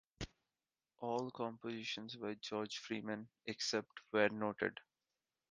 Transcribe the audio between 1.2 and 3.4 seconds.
compositions by George Freeman